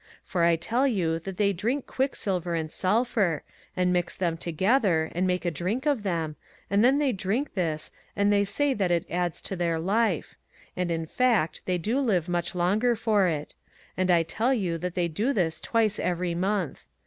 [0.23, 3.43] For I tell you that they take quicksilver and sulphur,
[3.77, 6.37] and mix them together, and make a drink of them,
[6.71, 10.33] and then they drink this, and they say that it adds to their life;
[10.75, 13.53] and in fact they do live much longer for it;
[13.95, 16.87] and I tell you that they do this twice every month.